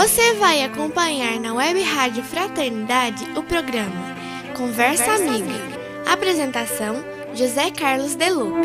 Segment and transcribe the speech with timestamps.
[0.00, 4.14] Você vai acompanhar na Web Rádio Fraternidade o programa
[4.56, 5.44] Conversa, Conversa Amiga.
[5.44, 6.12] Amiga.
[6.12, 6.94] Apresentação:
[7.34, 8.60] José Carlos De Luca.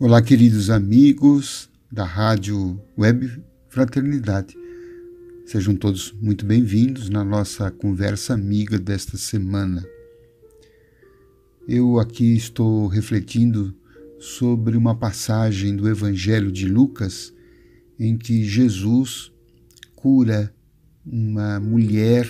[0.00, 4.56] Olá, queridos amigos da Rádio Web Fraternidade.
[5.46, 9.86] Sejam todos muito bem-vindos na nossa conversa amiga desta semana.
[11.68, 13.77] Eu aqui estou refletindo
[14.18, 17.32] sobre uma passagem do Evangelho de Lucas
[17.98, 19.32] em que Jesus
[19.94, 20.52] cura
[21.04, 22.26] uma mulher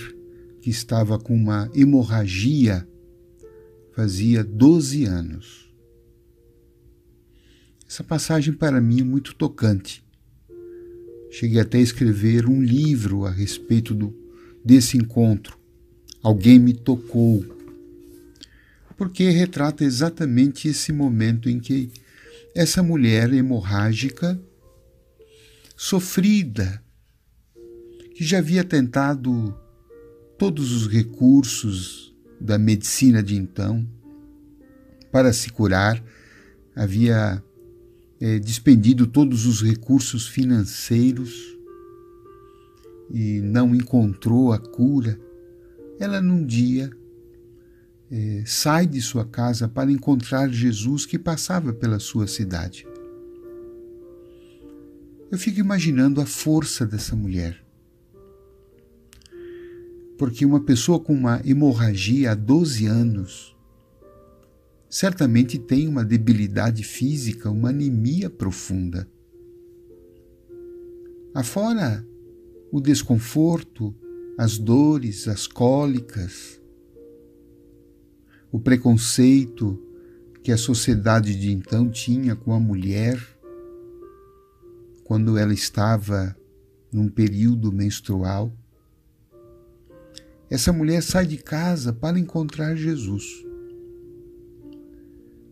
[0.61, 2.87] que estava com uma hemorragia
[3.93, 5.73] fazia 12 anos.
[7.87, 10.03] Essa passagem para mim é muito tocante.
[11.31, 14.15] Cheguei até a escrever um livro a respeito do,
[14.63, 15.57] desse encontro.
[16.21, 17.43] Alguém me tocou
[18.99, 21.89] porque retrata exatamente esse momento em que
[22.53, 24.37] essa mulher hemorrágica,
[25.73, 26.83] sofrida,
[28.13, 29.57] que já havia tentado
[30.37, 33.87] todos os recursos da medicina de então
[35.13, 36.03] para se curar,
[36.75, 37.41] havia
[38.19, 41.57] é, despendido todos os recursos financeiros
[43.09, 45.17] e não encontrou a cura,
[46.01, 46.91] ela num dia
[48.11, 52.87] é, sai de sua casa para encontrar Jesus que passava pela sua cidade.
[55.31, 57.63] Eu fico imaginando a força dessa mulher.
[60.17, 63.55] Porque uma pessoa com uma hemorragia há 12 anos
[64.89, 69.07] certamente tem uma debilidade física, uma anemia profunda.
[71.33, 72.03] Afora
[72.71, 73.95] o desconforto,
[74.35, 76.58] as dores, as cólicas,
[78.51, 79.79] o preconceito
[80.43, 83.19] que a sociedade de então tinha com a mulher
[85.03, 86.35] quando ela estava
[86.91, 88.51] num período menstrual.
[90.49, 93.45] Essa mulher sai de casa para encontrar Jesus.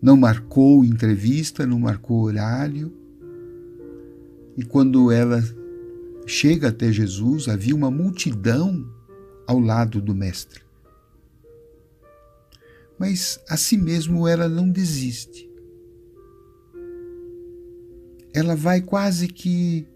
[0.02, 2.92] Não marcou entrevista, não marcou horário.
[4.56, 5.44] E quando ela
[6.26, 8.88] chega até Jesus, havia uma multidão
[9.46, 10.67] ao lado do Mestre
[13.00, 15.48] mas a si mesmo ela não desiste.
[18.34, 19.88] Ela vai quase que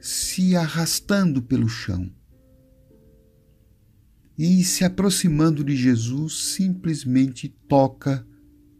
[0.00, 2.10] se arrastando pelo chão.
[4.36, 8.24] E se aproximando de Jesus, simplesmente toca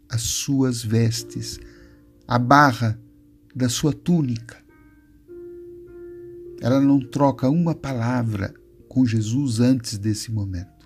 [0.09, 1.59] as suas vestes,
[2.27, 3.01] a barra
[3.55, 4.57] da sua túnica.
[6.61, 8.55] Ela não troca uma palavra
[8.89, 10.78] com Jesus antes desse momento.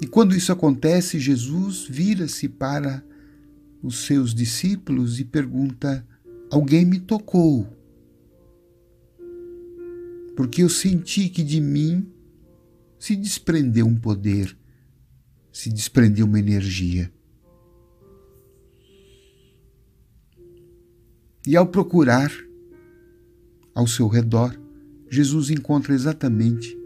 [0.00, 3.04] E quando isso acontece, Jesus vira-se para
[3.82, 6.06] os seus discípulos e pergunta:
[6.50, 7.68] Alguém me tocou?
[10.36, 12.10] Porque eu senti que de mim
[12.98, 14.56] se desprendeu um poder,
[15.52, 17.12] se desprendeu uma energia.
[21.46, 22.32] E ao procurar
[23.74, 24.58] ao seu redor,
[25.10, 26.76] Jesus encontra exatamente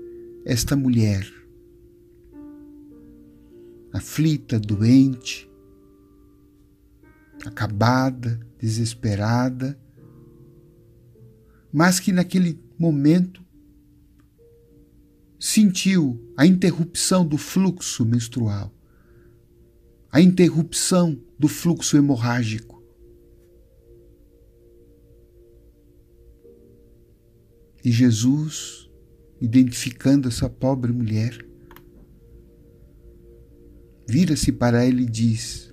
[0.45, 1.38] esta mulher
[3.99, 5.49] aflita, doente,
[7.45, 9.79] acabada, desesperada,
[11.73, 13.45] mas que naquele momento
[15.39, 18.73] sentiu a interrupção do fluxo menstrual,
[20.11, 22.83] a interrupção do fluxo hemorrágico.
[27.85, 28.91] E Jesus,
[29.41, 31.48] identificando essa pobre mulher,
[34.09, 35.73] vira-se para ela e diz: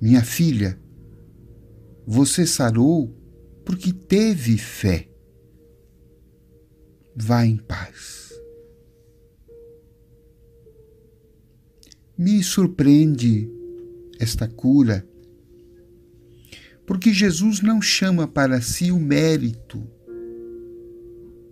[0.00, 0.80] Minha filha,
[2.06, 3.14] você sarou
[3.64, 5.08] porque teve fé.
[7.14, 8.32] Vá em paz.
[12.16, 13.50] Me surpreende
[14.18, 15.06] esta cura,
[16.86, 19.86] porque Jesus não chama para si o mérito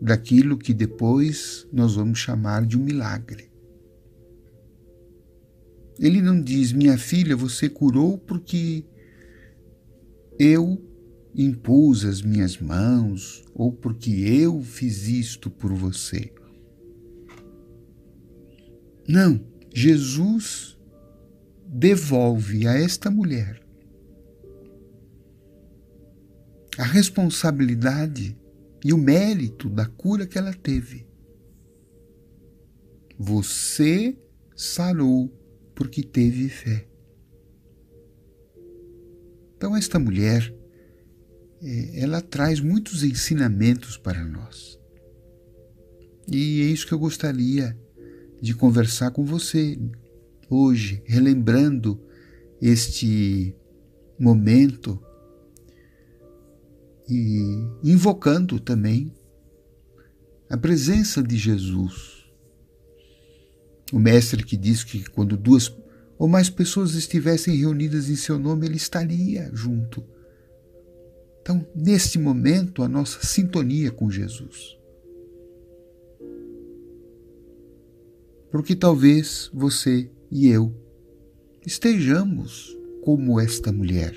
[0.00, 3.49] daquilo que depois nós vamos chamar de um milagre.
[6.00, 8.84] Ele não diz, minha filha, você curou porque
[10.38, 10.82] eu
[11.34, 16.32] impus as minhas mãos ou porque eu fiz isto por você.
[19.06, 19.40] Não,
[19.72, 20.78] Jesus
[21.66, 23.60] devolve a esta mulher
[26.80, 28.34] a responsabilidade
[28.82, 31.06] e o mérito da cura que ela teve.
[33.18, 34.16] Você
[34.56, 35.30] sarou
[35.80, 36.86] porque teve fé.
[39.56, 40.54] Então, esta mulher,
[41.62, 44.78] é, ela traz muitos ensinamentos para nós.
[46.30, 47.74] E é isso que eu gostaria
[48.42, 49.80] de conversar com você
[50.50, 51.98] hoje, relembrando
[52.60, 53.56] este
[54.18, 55.02] momento
[57.08, 57.40] e
[57.82, 59.10] invocando também
[60.50, 62.19] a presença de Jesus.
[63.92, 65.74] O mestre que diz que quando duas
[66.18, 70.04] ou mais pessoas estivessem reunidas em seu nome, ele estaria junto.
[71.40, 74.78] Então, neste momento, a nossa sintonia com Jesus.
[78.50, 80.74] Porque talvez você e eu
[81.64, 84.14] estejamos como esta mulher,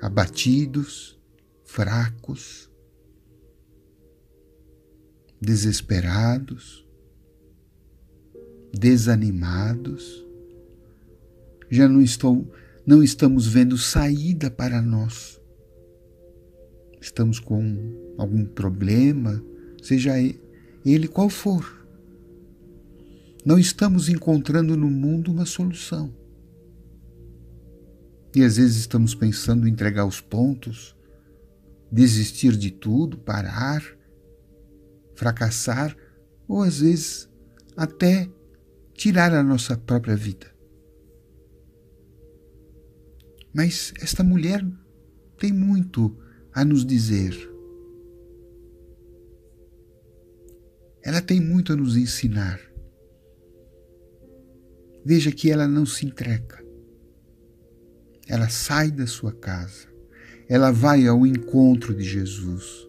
[0.00, 1.18] abatidos,
[1.64, 2.70] fracos,
[5.40, 6.86] desesperados,
[8.72, 10.24] desanimados,
[11.70, 12.50] já não, estou,
[12.84, 15.40] não estamos vendo saída para nós.
[17.00, 19.42] Estamos com algum problema,
[19.82, 20.14] seja
[20.84, 21.80] ele qual for.
[23.44, 26.14] Não estamos encontrando no mundo uma solução.
[28.34, 30.94] E às vezes estamos pensando em entregar os pontos,
[31.90, 33.82] desistir de tudo, parar,
[35.14, 35.96] fracassar
[36.46, 37.28] ou às vezes
[37.76, 38.28] até
[39.00, 40.46] tirar a nossa própria vida.
[43.54, 44.62] Mas esta mulher
[45.38, 46.14] tem muito
[46.52, 47.34] a nos dizer.
[51.02, 52.60] Ela tem muito a nos ensinar.
[55.02, 56.62] Veja que ela não se entrega.
[58.28, 59.90] Ela sai da sua casa
[60.50, 62.88] ela vai ao encontro de Jesus.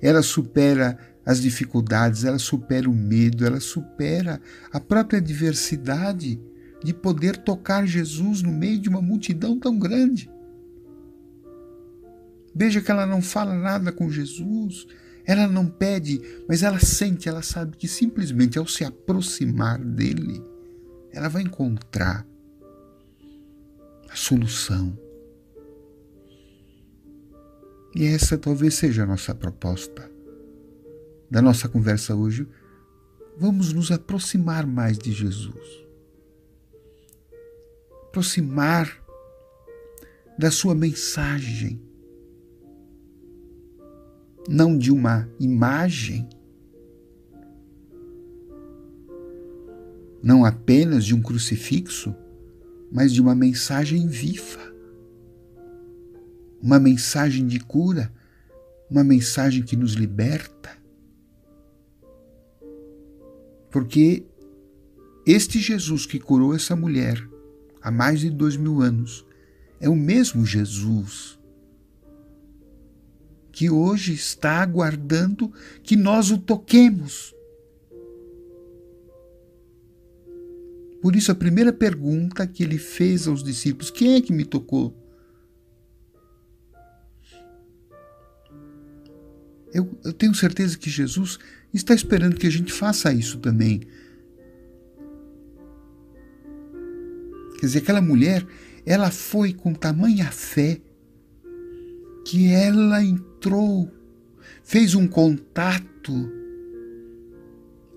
[0.00, 4.40] Ela supera as dificuldades, ela supera o medo, ela supera
[4.72, 6.40] a própria adversidade
[6.82, 10.28] de poder tocar Jesus no meio de uma multidão tão grande.
[12.54, 14.86] Veja que ela não fala nada com Jesus,
[15.24, 20.42] ela não pede, mas ela sente, ela sabe que simplesmente ao se aproximar dele,
[21.12, 22.26] ela vai encontrar
[24.10, 24.98] a solução.
[27.94, 30.11] E essa talvez seja a nossa proposta
[31.32, 32.46] da nossa conversa hoje.
[33.38, 35.86] Vamos nos aproximar mais de Jesus.
[38.08, 39.02] Aproximar
[40.38, 41.80] da sua mensagem.
[44.46, 46.28] Não de uma imagem,
[50.22, 52.14] não apenas de um crucifixo,
[52.90, 54.72] mas de uma mensagem viva
[56.62, 58.12] uma mensagem de cura,
[58.88, 60.81] uma mensagem que nos liberta.
[63.72, 64.24] Porque
[65.26, 67.26] este Jesus que curou essa mulher
[67.80, 69.26] há mais de dois mil anos
[69.80, 71.38] é o mesmo Jesus
[73.50, 75.52] que hoje está aguardando
[75.82, 77.34] que nós o toquemos.
[81.00, 84.96] Por isso, a primeira pergunta que ele fez aos discípulos: Quem é que me tocou?
[89.72, 91.38] Eu, eu tenho certeza que Jesus
[91.72, 93.80] está esperando que a gente faça isso também.
[97.58, 98.44] Quer dizer, aquela mulher,
[98.84, 100.80] ela foi com tamanha fé
[102.24, 103.90] que ela entrou,
[104.62, 106.30] fez um contato,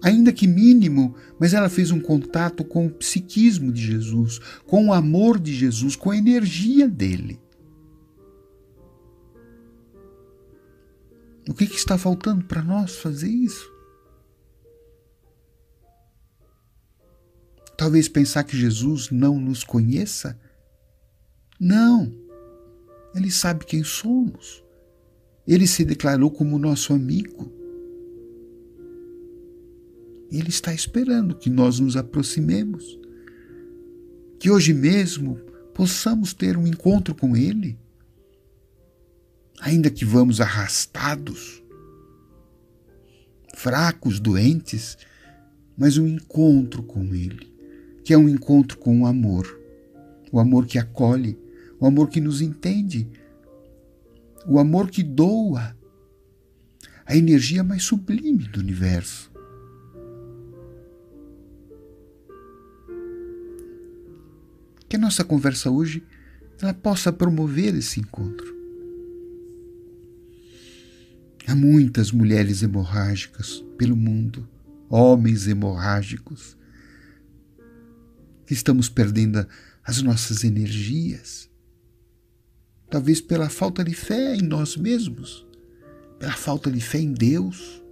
[0.03, 4.93] ainda que mínimo, mas ela fez um contato com o psiquismo de Jesus, com o
[4.93, 7.39] amor de Jesus, com a energia dele.
[11.47, 13.71] O que, que está faltando para nós fazer isso?
[17.77, 20.39] Talvez pensar que Jesus não nos conheça?
[21.59, 22.11] Não.
[23.13, 24.63] Ele sabe quem somos.
[25.47, 27.51] Ele se declarou como nosso amigo.
[30.31, 32.99] Ele está esperando que nós nos aproximemos.
[34.39, 35.35] Que hoje mesmo
[35.73, 37.77] possamos ter um encontro com Ele
[39.65, 41.63] ainda que vamos arrastados,
[43.55, 44.95] fracos, doentes,
[45.75, 47.51] mas um encontro com Ele,
[48.03, 49.59] que é um encontro com o amor,
[50.31, 51.35] o amor que acolhe,
[51.79, 53.09] o amor que nos entende,
[54.47, 55.75] o amor que doa,
[57.03, 59.31] a energia mais sublime do universo.
[64.87, 66.03] Que a nossa conversa hoje
[66.61, 68.54] ela possa promover esse encontro.
[71.47, 74.49] Há muitas mulheres hemorrágicas pelo mundo,
[74.89, 76.57] homens hemorrágicos,
[78.47, 79.45] que estamos perdendo
[79.83, 81.49] as nossas energias.
[82.89, 85.45] talvez pela falta de fé em nós mesmos,
[86.17, 87.83] pela falta de fé em Deus.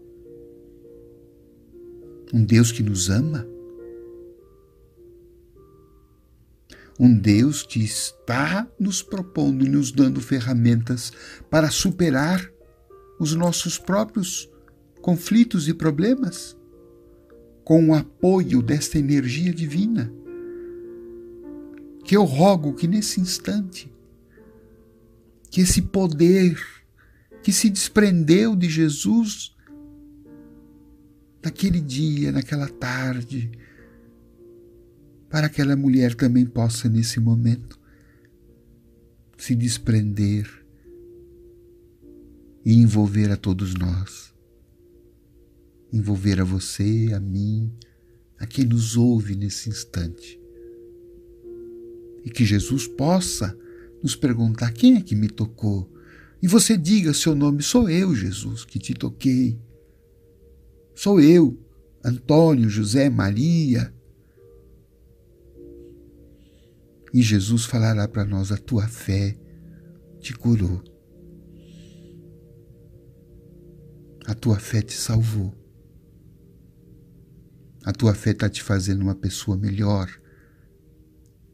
[2.34, 3.46] Um Deus que nos ama.
[7.00, 11.12] Um Deus que está nos propondo e nos dando ferramentas
[11.50, 12.50] para superar
[13.24, 14.50] os nossos próprios
[15.01, 16.58] conflitos e problemas,
[17.63, 20.13] com o apoio desta energia divina.
[22.03, 23.92] Que eu rogo que nesse instante,
[25.50, 26.62] que esse poder
[27.42, 29.56] que se desprendeu de Jesus
[31.42, 33.51] naquele dia, naquela tarde,
[35.30, 37.80] para aquela mulher também possa nesse momento
[39.38, 40.62] se desprender
[42.65, 44.34] e envolver a todos nós.
[45.91, 47.72] Envolver a você, a mim,
[48.39, 50.39] a quem nos ouve nesse instante.
[52.24, 53.58] E que Jesus possa
[54.01, 55.91] nos perguntar: quem é que me tocou?
[56.41, 59.60] E você diga seu nome: sou eu, Jesus, que te toquei.
[60.96, 61.58] Sou eu,
[62.03, 63.93] Antônio, José, Maria.
[67.13, 69.38] E Jesus falará para nós: a tua fé
[70.20, 70.93] te curou.
[74.25, 75.53] A tua fé te salvou.
[77.84, 80.10] A tua fé está te fazendo uma pessoa melhor,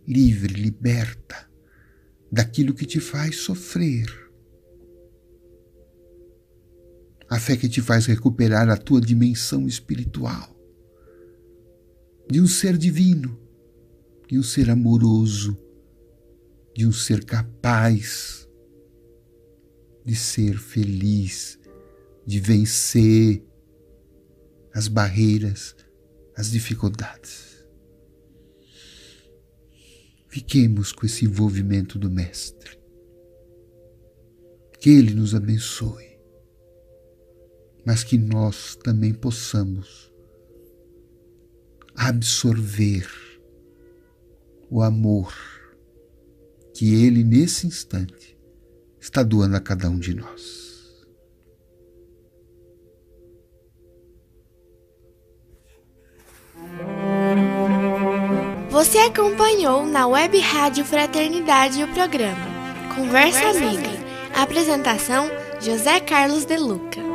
[0.08, 1.50] livre, liberta
[2.32, 4.06] daquilo que te faz sofrer.
[7.28, 10.56] A fé que te faz recuperar a tua dimensão espiritual,
[12.30, 13.40] de um ser divino,
[14.28, 15.58] de um ser amoroso,
[16.76, 18.48] de um ser capaz
[20.06, 21.59] de ser feliz
[22.30, 23.44] de vencer
[24.72, 25.76] as barreiras,
[26.38, 27.68] as dificuldades.
[30.28, 32.80] Fiquemos com esse envolvimento do Mestre.
[34.80, 36.20] Que Ele nos abençoe,
[37.84, 40.14] mas que nós também possamos
[41.96, 43.10] absorver
[44.70, 45.34] o amor
[46.76, 48.38] que Ele, nesse instante,
[49.02, 50.69] está doando a cada um de nós.
[58.80, 62.48] Você acompanhou na Web Rádio Fraternidade o programa
[62.96, 63.50] Conversa.
[63.50, 63.90] Amiga.
[64.34, 67.09] Apresentação José Carlos De Luca.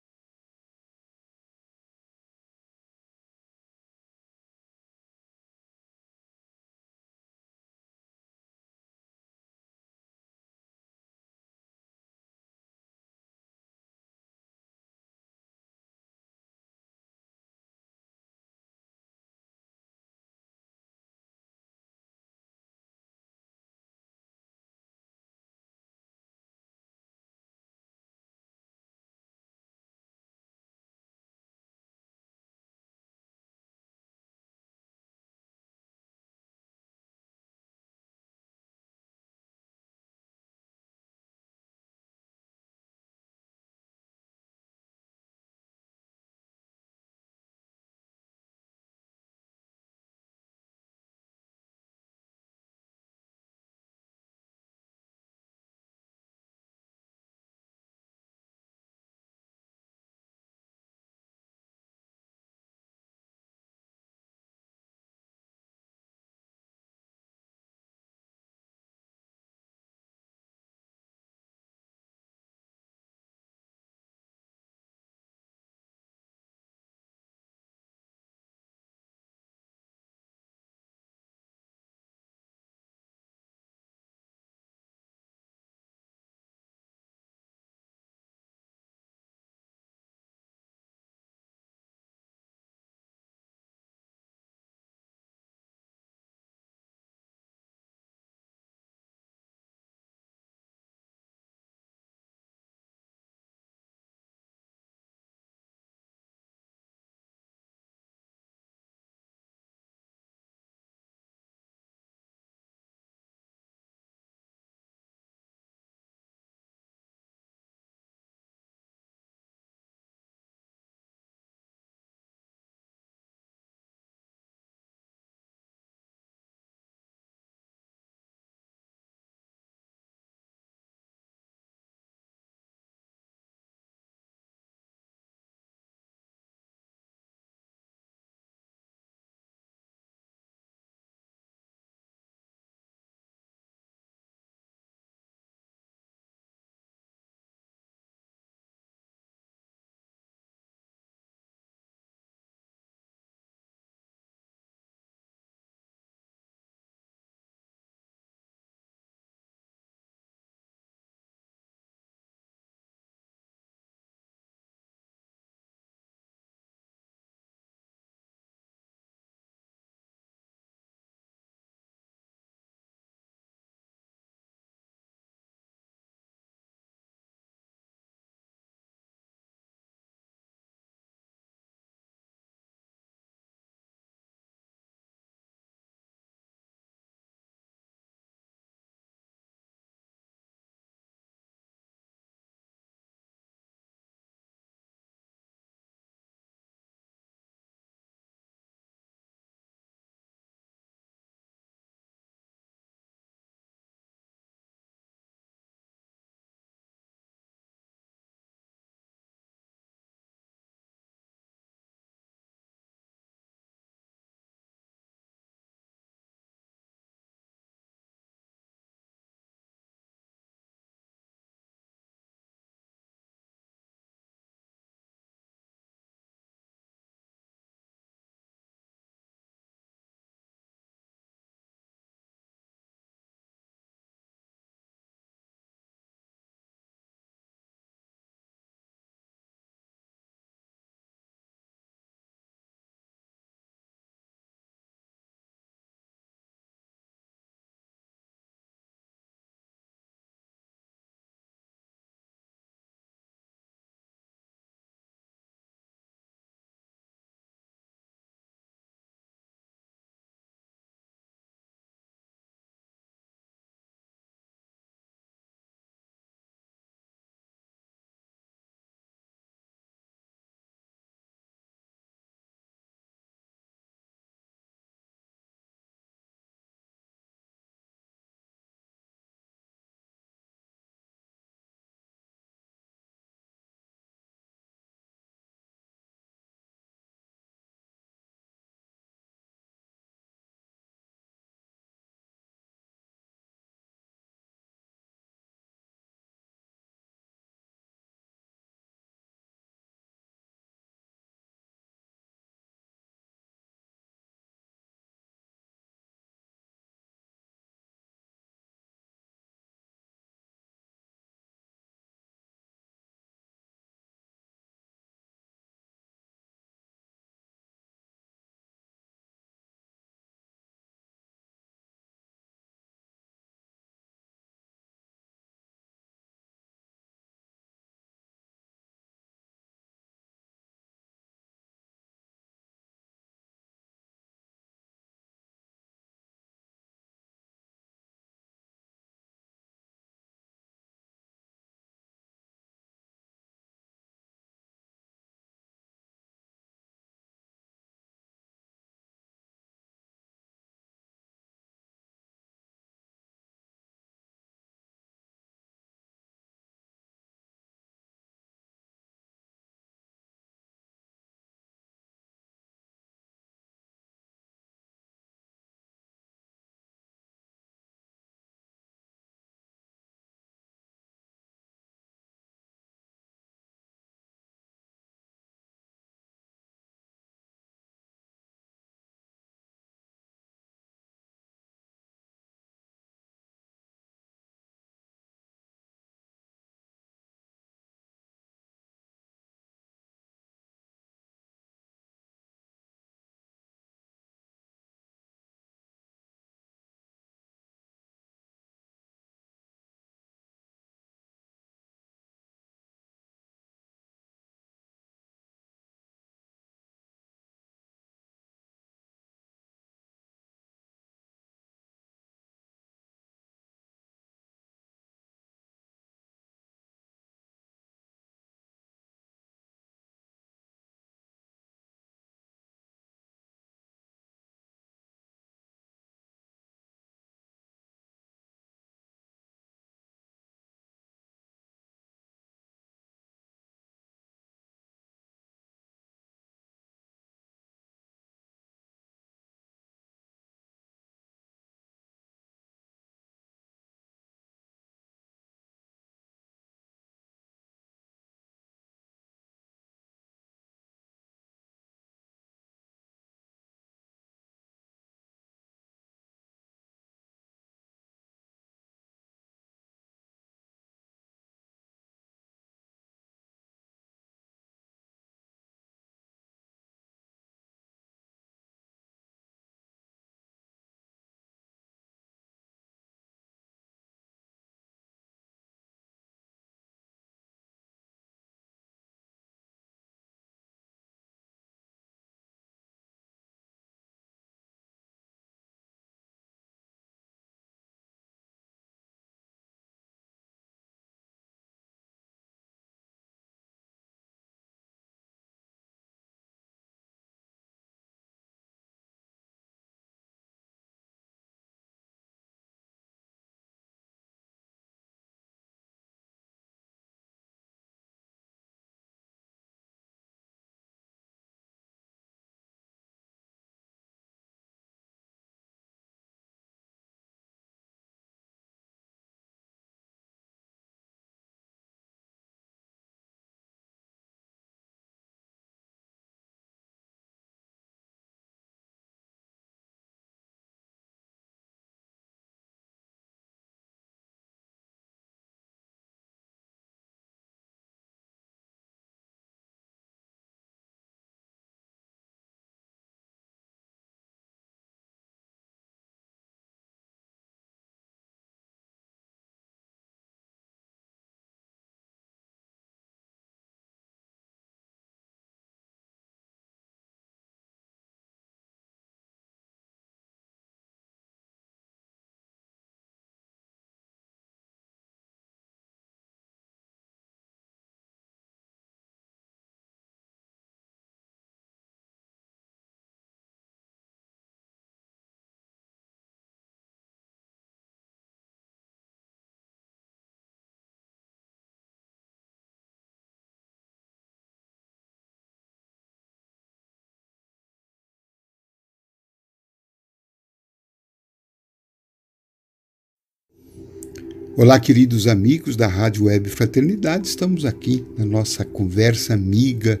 [594.60, 600.00] Olá, queridos amigos da Rádio Web Fraternidade, estamos aqui na nossa conversa amiga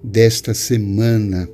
[0.00, 1.48] desta semana.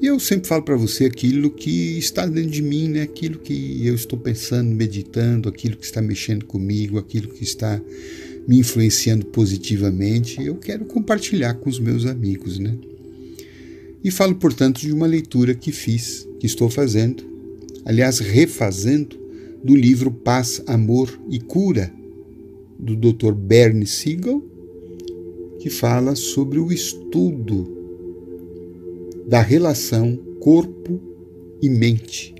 [0.00, 3.02] E eu sempre falo para você aquilo que está dentro de mim, né?
[3.02, 7.78] aquilo que eu estou pensando, meditando, aquilo que está mexendo comigo, aquilo que está
[8.48, 10.42] me influenciando positivamente.
[10.42, 12.58] Eu quero compartilhar com os meus amigos.
[12.58, 12.74] Né?
[14.02, 17.22] E falo, portanto, de uma leitura que fiz, que estou fazendo,
[17.84, 19.20] aliás, refazendo
[19.62, 21.92] do livro Paz, Amor e Cura,
[22.78, 23.32] do Dr.
[23.32, 24.42] Bernie Siegel,
[25.60, 27.70] que fala sobre o estudo
[29.28, 31.00] da relação corpo
[31.62, 32.34] e mente.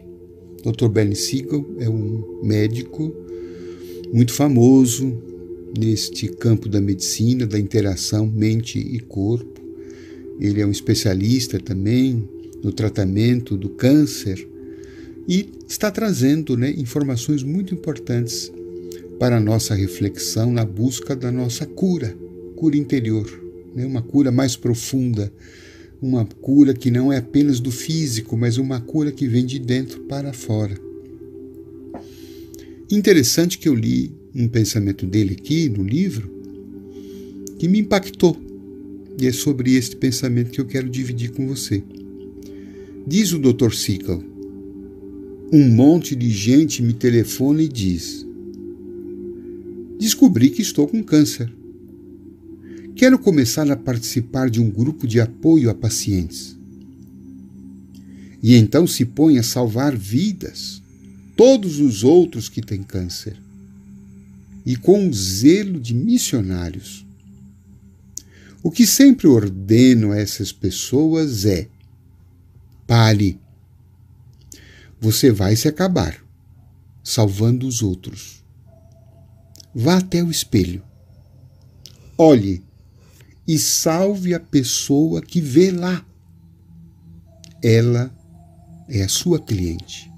[0.64, 0.88] Dr.
[0.88, 3.14] Bernie Siegel é um médico
[4.12, 5.16] muito famoso
[5.78, 9.60] neste campo da medicina, da interação mente e corpo.
[10.40, 12.28] Ele é um especialista também
[12.62, 14.48] no tratamento do câncer
[15.28, 18.52] e está trazendo né, informações muito importantes
[19.18, 22.16] para a nossa reflexão na busca da nossa cura,
[22.56, 23.30] cura interior,
[23.74, 25.32] né, uma cura mais profunda,
[26.00, 30.00] uma cura que não é apenas do físico, mas uma cura que vem de dentro
[30.00, 30.76] para fora.
[32.90, 36.30] Interessante que eu li um pensamento dele aqui no livro
[37.58, 38.36] que me impactou.
[39.20, 41.82] E é sobre este pensamento que eu quero dividir com você.
[43.06, 43.72] Diz o Dr.
[43.72, 44.31] Sickle:
[45.52, 48.26] um monte de gente me telefona e diz:
[50.00, 51.52] Descobri que estou com câncer.
[52.96, 56.56] Quero começar a participar de um grupo de apoio a pacientes.
[58.42, 60.82] E então se põe a salvar vidas,
[61.36, 63.36] todos os outros que têm câncer,
[64.64, 67.04] e com o zelo de missionários.
[68.62, 71.68] O que sempre ordeno a essas pessoas é:
[72.86, 73.38] pare
[75.02, 76.16] você vai se acabar,
[77.02, 78.44] salvando os outros.
[79.74, 80.80] Vá até o espelho.
[82.16, 82.62] Olhe
[83.48, 86.06] e salve a pessoa que vê lá.
[87.60, 88.14] Ela
[88.88, 90.08] é a sua cliente.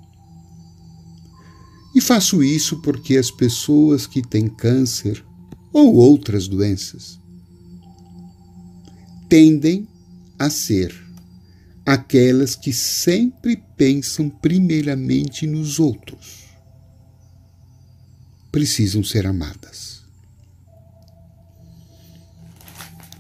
[1.97, 5.25] E faço isso porque as pessoas que têm câncer
[5.73, 7.19] ou outras doenças
[9.31, 9.89] tendem
[10.39, 11.04] a ser
[11.85, 16.45] aquelas que sempre pensam primeiramente nos outros.
[18.51, 20.03] Precisam ser amadas.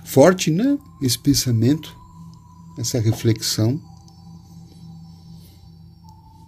[0.04, 0.78] Forte, né?
[1.02, 1.94] Esse pensamento,
[2.78, 3.80] essa reflexão.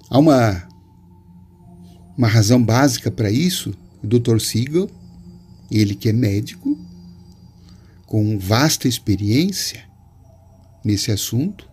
[0.08, 0.68] Há uma,
[2.16, 3.74] uma razão básica para isso.
[4.02, 4.38] O Dr.
[4.38, 4.88] Siegel,
[5.68, 6.78] ele que é médico,
[8.06, 9.84] com vasta experiência
[10.84, 11.68] nesse assunto,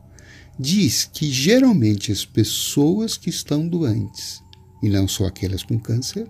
[0.59, 4.41] diz que geralmente as pessoas que estão doentes,
[4.81, 6.29] e não só aquelas com câncer,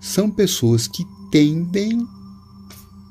[0.00, 2.06] são pessoas que tendem,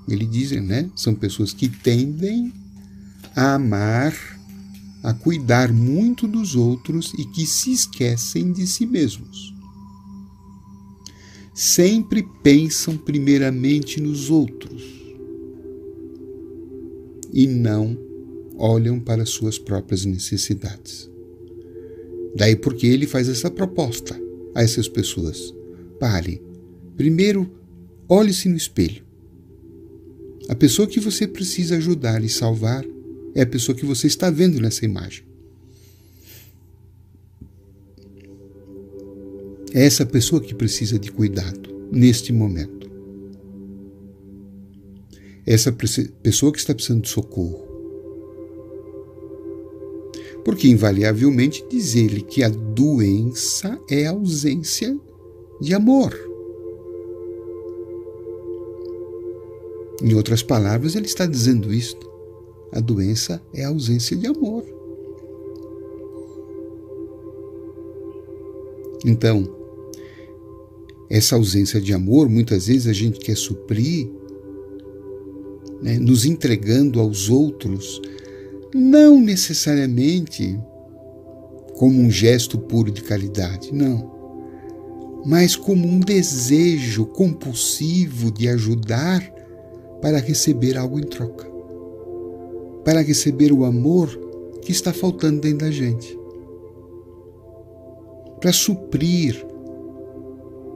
[0.08, 0.90] ele diz, né?
[0.96, 2.54] São pessoas que tendem
[3.36, 4.14] a amar,
[5.04, 9.54] a cuidar muito dos outros e que se esquecem de si mesmos.
[11.54, 14.84] Sempre pensam primeiramente nos outros
[17.34, 18.11] e não
[18.62, 21.10] olham para suas próprias necessidades.
[22.36, 24.18] Daí porque ele faz essa proposta
[24.54, 25.54] a essas pessoas.
[26.00, 26.40] Pare.
[26.96, 27.50] Primeiro,
[28.08, 29.04] olhe-se no espelho.
[30.48, 32.86] A pessoa que você precisa ajudar e salvar
[33.34, 35.24] é a pessoa que você está vendo nessa imagem.
[39.74, 42.92] É essa pessoa que precisa de cuidado neste momento.
[45.46, 45.72] Essa
[46.22, 47.71] pessoa que está precisando de socorro.
[50.44, 54.98] Porque, invariavelmente, diz ele que a doença é ausência
[55.60, 56.18] de amor.
[60.02, 62.10] Em outras palavras, ele está dizendo isto.
[62.72, 64.64] A doença é a ausência de amor.
[69.06, 69.48] Então,
[71.10, 74.10] essa ausência de amor, muitas vezes a gente quer suprir,
[75.82, 78.02] né, nos entregando aos outros
[78.74, 80.60] não necessariamente
[81.78, 84.12] como um gesto puro de caridade, não,
[85.26, 89.22] mas como um desejo compulsivo de ajudar
[90.02, 91.48] para receber algo em troca,
[92.84, 94.10] para receber o amor
[94.62, 96.18] que está faltando dentro da gente,
[98.40, 99.46] para suprir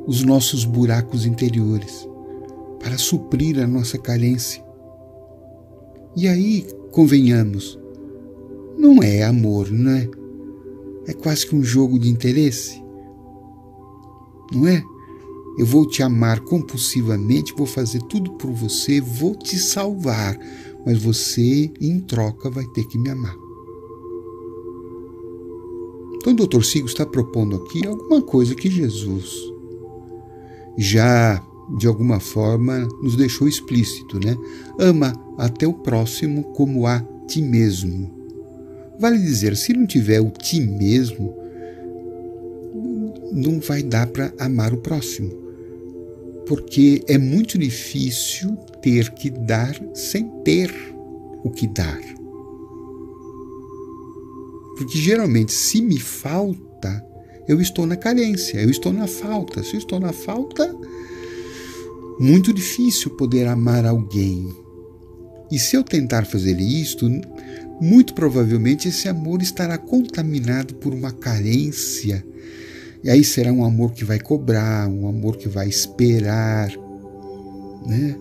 [0.06, 2.08] os nossos buracos interiores,
[2.80, 4.64] para suprir a nossa carência.
[6.16, 7.80] E aí, convenhamos,
[8.78, 10.10] não é amor, não é?
[11.08, 12.84] É quase que um jogo de interesse.
[14.52, 14.84] Não é?
[15.58, 20.38] eu vou te amar compulsivamente, vou fazer tudo por você, vou te salvar,
[20.86, 23.36] mas você, em troca, vai ter que me amar.
[26.16, 26.64] Então, o Dr.
[26.64, 29.54] Sigo está propondo aqui alguma coisa que Jesus
[30.78, 31.42] já,
[31.78, 34.38] de alguma forma, nos deixou explícito, né?
[34.78, 38.12] Ama até o próximo como a ti mesmo.
[39.00, 41.36] Vale dizer, se não tiver o ti mesmo,
[43.32, 45.32] não vai dar para amar o próximo.
[46.48, 50.72] Porque é muito difícil ter que dar sem ter
[51.44, 52.00] o que dar.
[54.78, 57.06] Porque geralmente, se me falta,
[57.48, 59.64] eu estou na carência, eu estou na falta.
[59.64, 60.74] Se eu estou na falta,
[62.20, 64.48] muito difícil poder amar alguém.
[65.52, 67.08] E se eu tentar fazer isto,
[67.82, 72.26] muito provavelmente esse amor estará contaminado por uma carência.
[73.04, 76.72] E aí será um amor que vai cobrar, um amor que vai esperar,
[77.86, 78.18] né?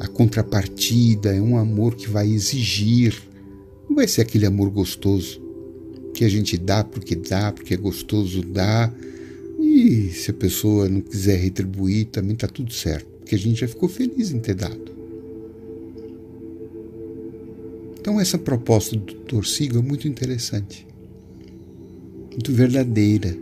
[0.00, 3.22] A contrapartida é um amor que vai exigir.
[3.88, 5.40] Não vai ser aquele amor gostoso
[6.14, 8.92] que a gente dá porque dá, porque é gostoso dar.
[9.60, 13.68] E se a pessoa não quiser retribuir, também está tudo certo, porque a gente já
[13.68, 14.91] ficou feliz em ter dado.
[18.02, 19.44] Então, essa proposta do Dr.
[19.44, 20.84] Sigo é muito interessante,
[22.32, 23.38] muito verdadeira.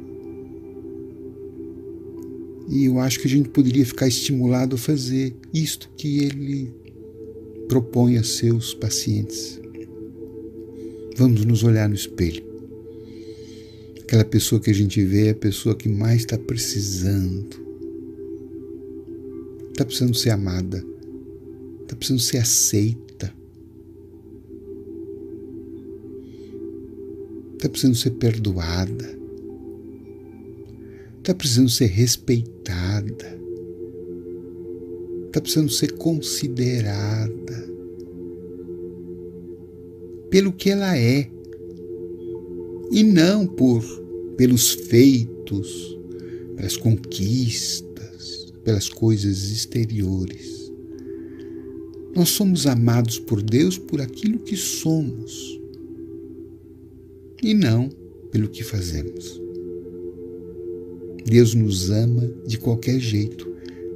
[2.69, 6.71] E eu acho que a gente poderia ficar estimulado a fazer isto que ele
[7.69, 9.59] propõe a seus pacientes.
[11.17, 12.45] Vamos nos olhar no espelho.
[14.03, 17.49] Aquela pessoa que a gente vê é a pessoa que mais está precisando.
[19.71, 20.85] Está precisando ser amada.
[21.81, 23.10] Está precisando ser aceita.
[27.61, 29.19] Está precisando ser perdoada.
[31.19, 33.39] Está precisando ser respeitada.
[35.27, 37.71] Está precisando ser considerada
[40.31, 41.31] pelo que ela é
[42.91, 43.85] e não por
[44.39, 45.99] pelos feitos,
[46.57, 50.73] pelas conquistas, pelas coisas exteriores.
[52.17, 55.60] Nós somos amados por Deus por aquilo que somos
[57.43, 57.89] e não
[58.31, 59.41] pelo que fazemos.
[61.25, 63.49] Deus nos ama de qualquer jeito.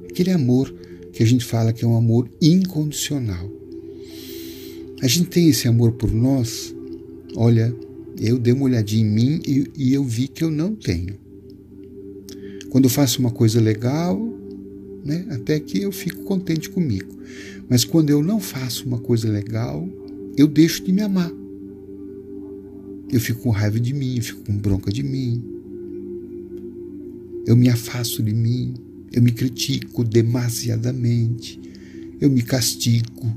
[0.08, 0.72] Aquele amor
[1.12, 3.50] que a gente fala que é um amor incondicional.
[5.00, 6.74] A gente tem esse amor por nós,
[7.36, 7.74] olha,
[8.20, 11.16] eu dei uma olhadinha em mim e, e eu vi que eu não tenho.
[12.70, 14.18] Quando eu faço uma coisa legal,
[15.04, 17.12] né, até que eu fico contente comigo.
[17.68, 19.88] Mas quando eu não faço uma coisa legal,
[20.36, 21.32] eu deixo de me amar.
[23.14, 25.40] Eu fico com raiva de mim, eu fico com bronca de mim.
[27.46, 28.74] Eu me afasto de mim,
[29.12, 31.60] eu me critico demasiadamente,
[32.20, 33.32] eu me castigo,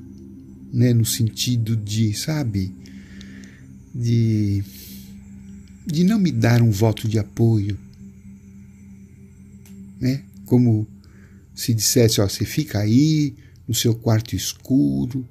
[0.73, 2.73] né, no sentido de, sabe,
[3.93, 4.63] de,
[5.85, 7.77] de não me dar um voto de apoio,
[9.99, 10.23] né?
[10.43, 10.87] Como
[11.53, 13.35] se dissesse, ó, você fica aí
[13.67, 15.23] no seu quarto escuro,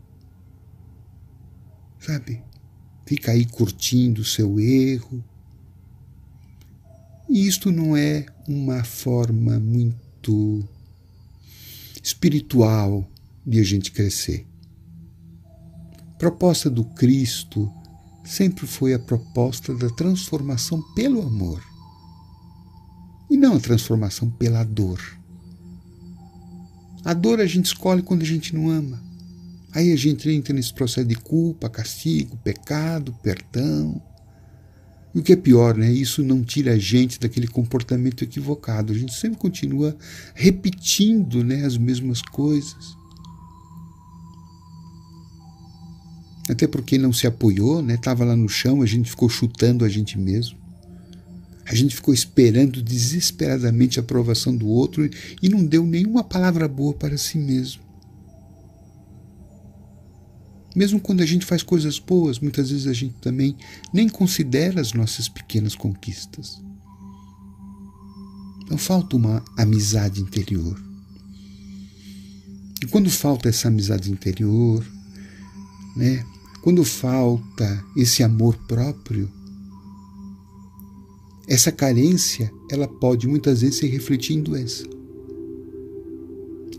[1.99, 2.46] sabe?
[3.07, 5.25] Fica aí curtindo o seu erro.
[7.29, 10.69] E isto não é uma forma muito
[12.03, 13.09] espiritual
[13.47, 14.45] de a gente crescer.
[16.11, 17.71] A proposta do Cristo
[18.25, 21.63] sempre foi a proposta da transformação pelo amor
[23.31, 25.01] e não a transformação pela dor.
[27.05, 29.06] A dor a gente escolhe quando a gente não ama.
[29.77, 34.01] Aí a gente entra nesse processo de culpa, castigo, pecado, perdão.
[35.15, 35.93] E o que é pior, né?
[35.93, 38.91] Isso não tira a gente daquele comportamento equivocado.
[38.91, 39.95] A gente sempre continua
[40.35, 42.97] repetindo né, as mesmas coisas.
[46.49, 47.99] Até porque não se apoiou, né?
[47.99, 50.57] Tava lá no chão, a gente ficou chutando a gente mesmo.
[51.67, 55.07] A gente ficou esperando desesperadamente a aprovação do outro
[55.43, 57.86] e não deu nenhuma palavra boa para si mesmo.
[60.77, 63.57] Mesmo quando a gente faz coisas boas, muitas vezes a gente também
[63.95, 66.63] nem considera as nossas pequenas conquistas.
[68.63, 70.79] Então falta uma amizade interior.
[72.83, 74.87] E quando falta essa amizade interior,
[75.97, 76.23] né,
[76.61, 79.33] quando falta esse amor próprio,
[81.49, 84.85] essa carência, ela pode muitas vezes se refletir em doença.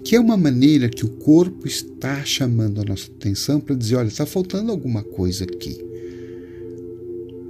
[0.08, 4.08] Que é uma maneira que o corpo está chamando a nossa atenção para dizer, olha,
[4.08, 5.77] está faltando alguma coisa aqui.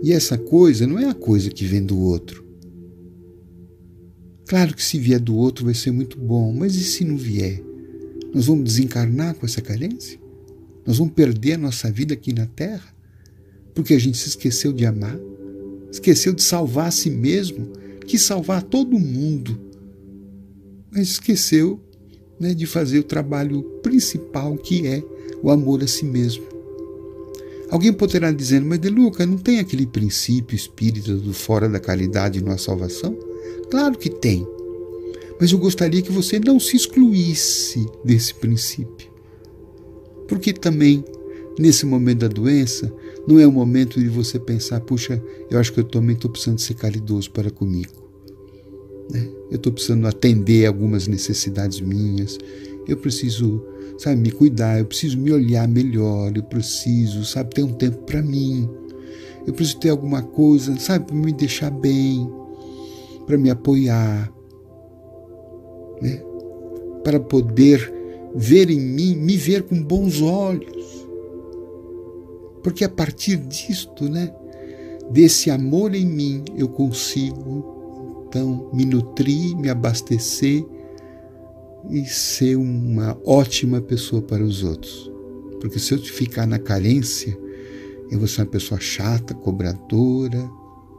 [0.02, 2.44] E essa coisa não é a coisa que vem do outro.
[4.48, 7.62] Claro que se vier do outro vai ser muito bom, mas e se não vier?
[8.34, 10.20] Nós vamos desencarnar com essa carência?
[10.84, 12.92] Nós vamos perder a nossa vida aqui na Terra?
[13.76, 15.20] Porque a gente se esqueceu de amar?
[15.92, 17.72] Esqueceu de salvar a si mesmo?
[18.08, 19.62] Quis salvar todo mundo,
[20.90, 21.84] mas esqueceu
[22.40, 25.04] né, de fazer o trabalho principal que é
[25.42, 26.44] o amor a si mesmo.
[27.70, 32.44] Alguém poderá dizer, mas De Luca, não tem aquele princípio espírita do fora da caridade
[32.44, 33.18] na salvação?
[33.70, 34.48] Claro que tem.
[35.40, 39.12] Mas eu gostaria que você não se excluísse desse princípio.
[40.28, 41.04] Porque também,
[41.60, 42.92] nesse momento da doença,
[43.28, 46.60] não é o momento de você pensar, puxa, eu acho que eu também estou precisando
[46.60, 48.07] ser caridoso para comigo.
[49.12, 49.28] Né?
[49.50, 52.38] Eu estou precisando atender algumas necessidades minhas.
[52.88, 53.64] Eu preciso,
[53.98, 54.80] sabe, me cuidar.
[54.80, 56.36] Eu preciso me olhar melhor.
[56.36, 58.70] Eu preciso, sabe, ter um tempo para mim.
[59.46, 62.28] Eu preciso ter alguma coisa, sabe, para me deixar bem
[63.28, 64.32] para me apoiar,
[66.02, 66.24] né?
[67.04, 67.94] para poder
[68.34, 71.06] ver em mim, me ver com bons olhos.
[72.64, 74.34] Porque a partir disto, né,
[75.12, 77.77] desse amor em mim, eu consigo
[78.28, 80.66] então me nutrir, me abastecer
[81.90, 85.12] e ser uma ótima pessoa para os outros.
[85.62, 87.38] Porque se eu ficar na carência,
[88.12, 90.50] eu vou ser uma pessoa chata, cobradora,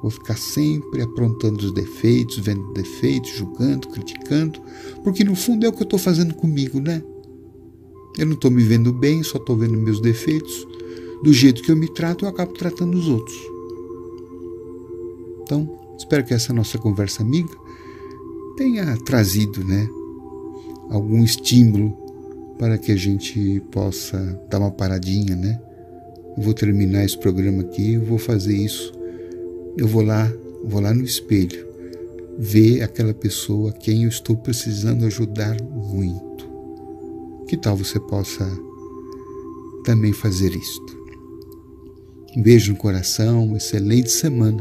[0.01, 4.61] Vou ficar sempre aprontando os defeitos, vendo defeitos, julgando, criticando,
[5.03, 7.03] porque no fundo é o que eu estou fazendo comigo, né?
[8.17, 10.67] Eu não estou me vendo bem, só estou vendo meus defeitos.
[11.23, 13.37] Do jeito que eu me trato, eu acabo tratando os outros.
[15.43, 15.69] Então,
[15.99, 17.55] espero que essa nossa conversa amiga
[18.57, 19.87] tenha trazido, né,
[20.89, 21.91] algum estímulo
[22.59, 24.19] para que a gente possa
[24.49, 25.61] dar uma paradinha, né?
[26.37, 28.99] Vou terminar esse programa aqui, vou fazer isso
[29.79, 30.29] eu vou lá,
[30.65, 31.65] vou lá no espelho,
[32.37, 36.49] ver aquela pessoa a quem eu estou precisando ajudar muito.
[37.47, 38.45] Que tal você possa
[39.85, 40.99] também fazer isto?
[42.37, 44.61] Um beijo no coração, excelente semana.